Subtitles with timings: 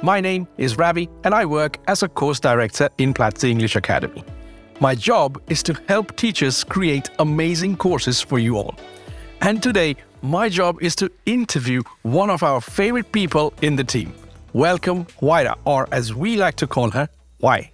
[0.00, 4.22] My name is Ravee, and I work as a course director in Platzi English Academy.
[4.78, 8.76] My job is to help teachers create amazing courses for you all.
[9.40, 14.14] And today, my job is to interview one of our favorite people in the team.
[14.52, 17.08] Welcome, Huayra, or as we like to call her,
[17.40, 17.72] Wai.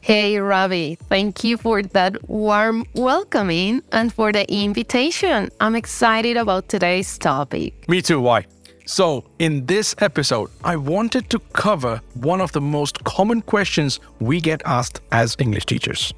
[0.00, 0.96] Hey, Ravee.
[0.96, 5.50] Thank you for that warm welcoming and for the invitation.
[5.60, 7.88] I'm excited about today's topic.
[7.88, 8.46] Me too, Wai.
[8.90, 14.40] So, in this episode, I wanted to cover one of the most common questions we
[14.40, 16.12] get asked as English teachers.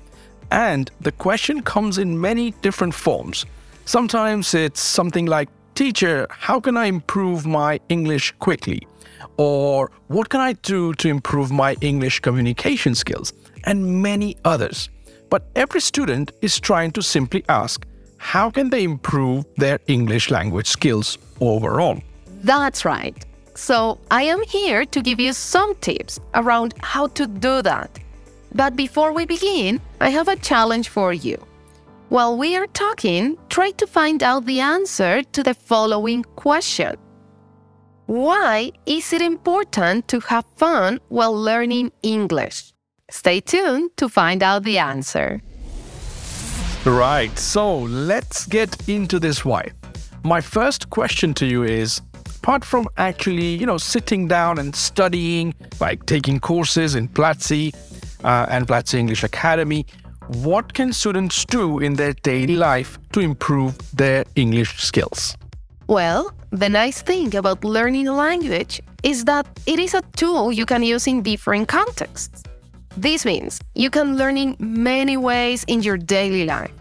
[0.51, 3.45] And the question comes in many different forms.
[3.85, 8.87] Sometimes it's something like, Teacher, how can I improve my English quickly?
[9.37, 13.35] Or what can I do to improve my English communication skills?
[13.65, 14.89] And many others.
[15.29, 17.85] But every student is trying to simply ask,
[18.17, 22.01] how can they improve their English language skills overall?
[22.43, 23.25] That's right.
[23.55, 27.99] So, I am here to give you some tips around how to do that.
[28.55, 31.37] But before we begin, I have a challenge for you.
[32.09, 36.97] While we are talking, try to find out the answer to the following question
[38.07, 42.75] Why is it important to have fun while learning English?
[43.09, 45.41] Stay tuned to find out the answer.
[46.85, 49.69] Right, so let's get into this why.
[50.25, 52.01] My first question to you is
[52.43, 57.73] apart from actually, you know, sitting down and studying, like taking courses in Platzi
[58.25, 59.87] uh, and Platzi English Academy,
[60.43, 65.37] what can students do in their daily life to improve their English skills?
[65.87, 70.67] Well, the nice thing about learning a language is that it is a tool you
[70.67, 72.43] can use in different contexts.
[72.97, 76.75] This means you can learn in many ways in your daily life.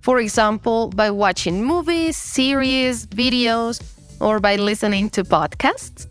[0.00, 3.78] For example, by watching movies, series, videos,
[4.22, 6.06] or by listening to podcasts.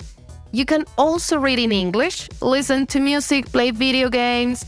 [0.52, 4.66] You can also read in English, listen to music, play video games,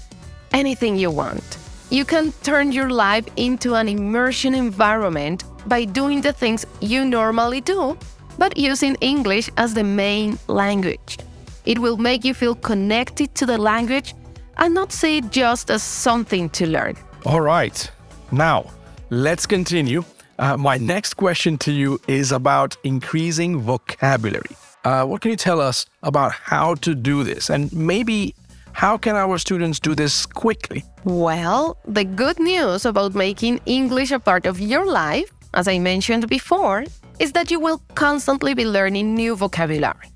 [0.53, 1.57] anything you want.
[1.89, 7.61] You can turn your life into an immersion environment by doing the things you normally
[7.61, 7.97] do,
[8.37, 11.17] but using English as the main language.
[11.65, 14.15] It will make you feel connected to the language
[14.57, 16.95] and not see it just as something to learn.
[17.25, 17.91] All right.
[18.31, 18.71] Now,
[19.09, 20.03] let's continue
[20.39, 24.55] uh, my next question to you is about increasing vocabulary.
[24.83, 27.49] Uh, what can you tell us about how to do this?
[27.49, 28.35] And maybe
[28.73, 30.83] how can our students do this quickly?
[31.03, 36.27] Well, the good news about making English a part of your life, as I mentioned
[36.27, 36.83] before,
[37.19, 40.09] is that you will constantly be learning new vocabulary.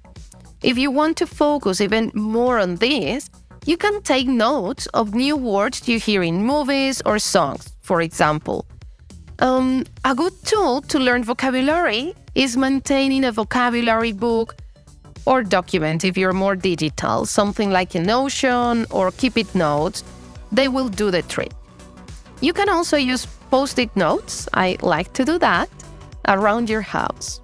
[0.64, 3.30] If you want to focus even more on this,
[3.66, 8.66] you can take notes of new words you hear in movies or songs, for example.
[9.40, 14.56] Um, a good tool to learn vocabulary is maintaining a vocabulary book
[15.26, 20.04] or document if you're more digital, something like a Notion or Keep It Notes.
[20.52, 21.52] They will do the trick.
[22.42, 25.70] You can also use post it notes, I like to do that,
[26.28, 27.40] around your house.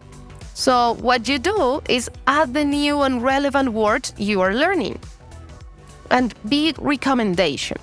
[0.55, 4.99] So, what you do is add the new and relevant words you are learning.
[6.11, 7.77] And big recommendation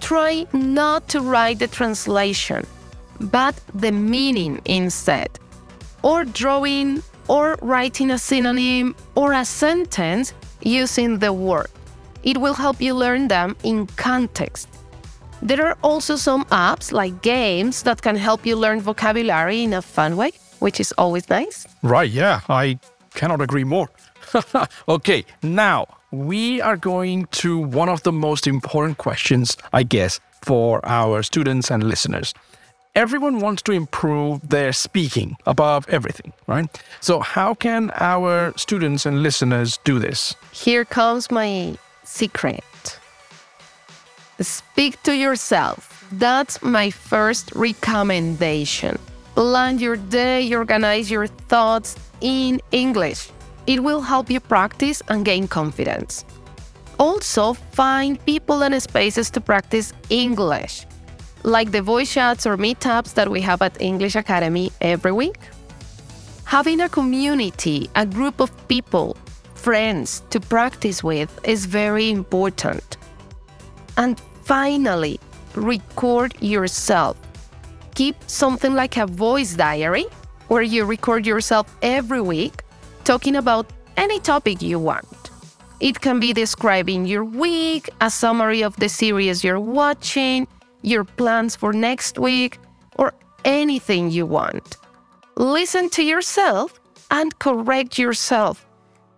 [0.00, 2.66] try not to write the translation
[3.20, 5.38] but the meaning instead.
[6.02, 11.68] Or drawing or writing a synonym or a sentence using the word.
[12.22, 14.68] It will help you learn them in context.
[15.40, 19.82] There are also some apps like games that can help you learn vocabulary in a
[19.82, 21.66] fun way, which is always nice.
[21.82, 22.80] Right, yeah, I
[23.14, 23.88] cannot agree more.
[24.88, 30.84] okay, now we are going to one of the most important questions, I guess, for
[30.84, 32.34] our students and listeners
[32.98, 36.66] everyone wants to improve their speaking above everything, right?
[37.00, 40.34] So, how can our students and listeners do this?
[40.50, 42.64] Here comes my secret
[44.40, 46.06] speak to yourself.
[46.12, 48.98] That's my first recommendation.
[49.34, 53.30] Plan your day, organize your thoughts in English.
[53.66, 56.24] It will help you practice and gain confidence.
[56.98, 60.86] Also, find people and spaces to practice English
[61.42, 65.38] like the voice chats or meetups that we have at English Academy every week.
[66.44, 69.16] Having a community, a group of people,
[69.54, 72.96] friends to practice with is very important.
[73.96, 75.20] And finally,
[75.54, 77.16] record yourself.
[77.94, 80.06] Keep something like a voice diary
[80.48, 82.62] where you record yourself every week
[83.04, 85.30] talking about any topic you want.
[85.80, 90.46] It can be describing your week, a summary of the series you're watching,
[90.82, 92.58] your plans for next week,
[92.96, 93.14] or
[93.44, 94.76] anything you want.
[95.36, 96.80] Listen to yourself
[97.10, 98.66] and correct yourself.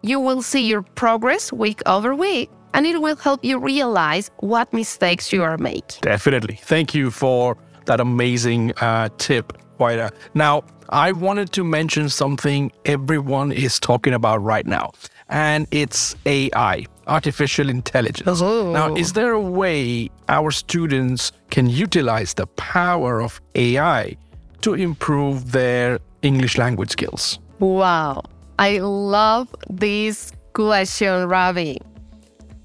[0.03, 4.73] You will see your progress week over week, and it will help you realize what
[4.73, 6.01] mistakes you are making.
[6.03, 6.57] Definitely.
[6.62, 10.12] Thank you for that amazing uh, tip, Huayra.
[10.35, 14.93] Now, I wanted to mention something everyone is talking about right now,
[15.31, 18.43] and it's AI, artificial intelligence.
[18.43, 18.73] Oh.
[18.73, 24.17] Now, is there a way our students can utilize the power of AI
[24.61, 27.38] to improve their English language skills?
[27.61, 28.25] Wow,
[28.59, 31.79] I love this question, Ravee.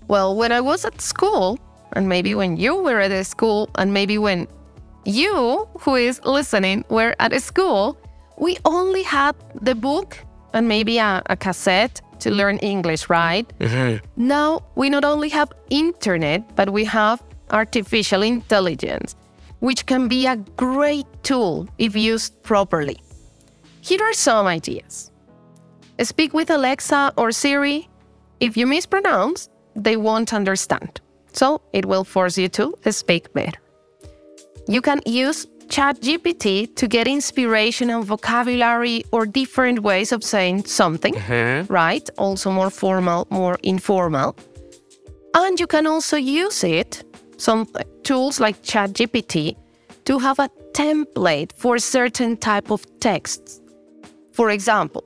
[0.08, 1.60] Well, when I was at school,
[1.94, 4.48] and maybe when you were at a school, and maybe when
[5.06, 7.98] you, who is listening, were at a school,
[8.38, 10.18] we only had the book
[10.54, 13.48] and maybe a, a cassette to learn English, right?
[13.60, 14.04] Mm-hmm.
[14.18, 19.16] Now we not only have internet, but we have artificial intelligence,
[19.60, 22.98] which can be a great tool if used properly.
[23.81, 25.12] Here are some ideas.
[26.01, 27.88] Speak with Alexa or Siri.
[28.39, 31.00] If you mispronounce, they won't understand.
[31.31, 33.60] So it will force you to speak better.
[34.68, 41.16] You can use ChatGPT to get inspiration and vocabulary or different ways of saying something,
[41.70, 42.10] right?
[42.18, 44.36] Also more formal, more informal.
[45.34, 47.04] And you can also use it,
[47.38, 47.68] some
[48.04, 49.56] tools like ChatGPT,
[50.06, 53.60] to have a template for certain type of texts.
[54.34, 55.04] For example,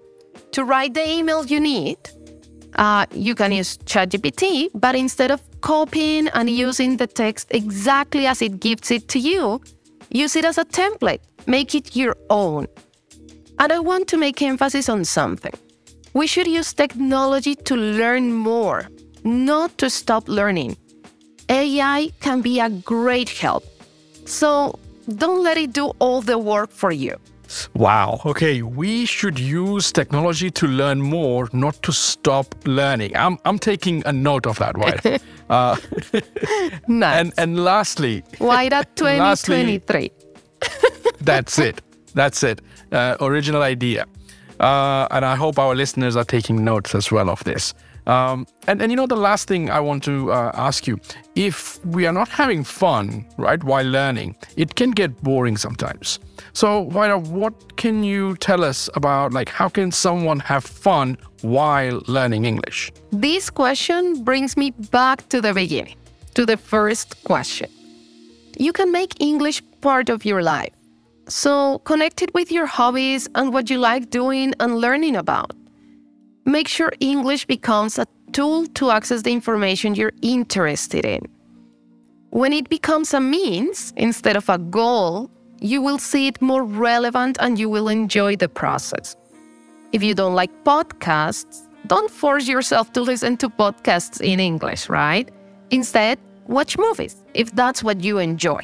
[0.51, 1.97] to write the email you need,
[2.75, 8.41] uh, you can use ChatGPT, but instead of copying and using the text exactly as
[8.41, 9.61] it gives it to you,
[10.09, 12.67] use it as a template, make it your own.
[13.59, 15.53] And I want to make emphasis on something.
[16.13, 18.89] We should use technology to learn more,
[19.23, 20.77] not to stop learning.
[21.49, 23.63] AI can be a great help.
[24.25, 24.79] So
[25.15, 27.17] don't let it do all the work for you.
[27.73, 28.21] Wow.
[28.25, 33.15] Okay, we should use technology to learn more, not to stop learning.
[33.15, 35.21] I'm, I'm taking a note of that, right?
[35.49, 35.75] uh,
[36.87, 37.19] Nice.
[37.19, 40.11] and and lastly, Why that Lastly- 2023?
[41.21, 41.81] that's it.
[42.13, 42.61] That's it.
[42.91, 44.05] Uh, original idea.
[44.59, 47.73] Uh, and I hope our listeners are taking notes as well of this.
[48.09, 50.99] Um, and, and you know, the last thing I want to uh, ask you
[51.35, 56.19] if we are not having fun, right, while learning, it can get boring sometimes.
[56.53, 62.01] So, Huayra, what can you tell us about, like, how can someone have fun while
[62.07, 62.91] learning English?
[63.11, 65.95] This question brings me back to the beginning,
[66.33, 67.69] to the first question.
[68.57, 70.73] You can make English part of your life.
[71.27, 75.51] So connect it with your hobbies and what you like doing and learning about.
[76.49, 81.21] Make sure English becomes a tool to access the information you're interested in.
[82.31, 85.29] When it becomes a means instead of a goal,
[85.61, 89.15] you will see it more relevant and you will enjoy the process.
[89.91, 95.29] If you don't like podcasts, don't force yourself to listen to podcasts in English, right?
[95.69, 96.17] Instead,
[96.47, 98.61] watch movies if that's what you enjoy.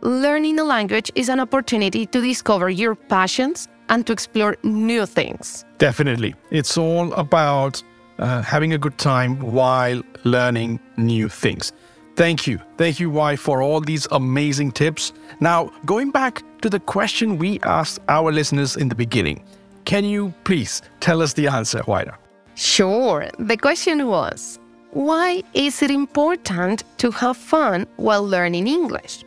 [0.00, 5.64] Learning a language is an opportunity to discover your passions and to explore new things.
[5.78, 6.34] Definitely.
[6.50, 7.82] It's all about
[8.18, 11.72] uh, having a good time while learning new things.
[12.16, 12.58] Thank you.
[12.78, 15.12] Thank you, Y, for all these amazing tips.
[15.40, 19.44] Now, going back to the question we asked our listeners in the beginning,
[19.84, 22.16] can you please tell us the answer, Huayra?
[22.54, 24.58] Sure, the question was
[24.92, 29.24] why is it important to have fun while learning English?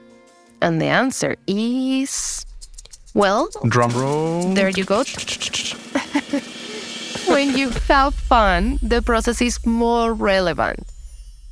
[0.63, 2.43] And the answer is
[3.13, 4.53] well, Drum roll.
[4.53, 5.03] there you go.
[7.27, 10.85] when you have fun, the process is more relevant.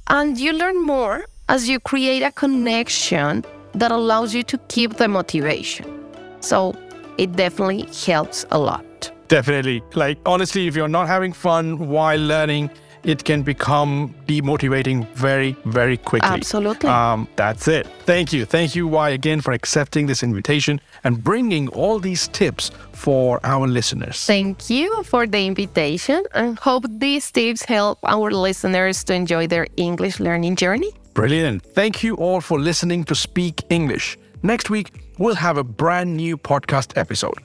[0.07, 5.07] And you learn more as you create a connection that allows you to keep the
[5.07, 5.85] motivation.
[6.39, 6.75] So
[7.17, 9.11] it definitely helps a lot.
[9.27, 9.83] Definitely.
[9.93, 12.69] Like, honestly, if you're not having fun while learning,
[13.07, 16.29] it can become demotivating very, very quickly.
[16.29, 16.89] Absolutely.
[16.89, 17.87] Um, that's it.
[18.05, 18.43] Thank you.
[18.43, 23.65] Thank you, Y, again, for accepting this invitation and bringing all these tips for our
[23.65, 24.25] listeners.
[24.25, 29.67] Thank you for the invitation and hope these tips help our listeners to enjoy their
[29.77, 30.91] English learning journey.
[31.13, 31.63] Brilliant.
[31.63, 34.17] Thank you all for listening to Speak English.
[34.43, 37.37] Next week, we'll have a brand new podcast episode.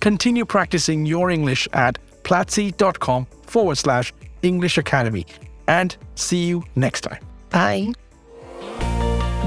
[0.00, 4.12] Continue practicing your English at platzi.com forward slash
[4.44, 5.26] English Academy.
[5.66, 7.22] And see you next time.
[7.50, 7.92] Bye.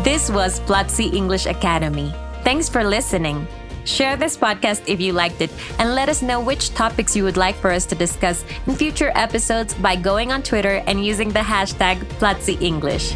[0.03, 2.13] This was Platzi English Academy.
[2.43, 3.47] Thanks for listening.
[3.83, 5.49] Share this podcast if you liked it
[5.79, 9.11] and let us know which topics you would like for us to discuss in future
[9.15, 13.13] episodes by going on Twitter and using the hashtag Platzi English.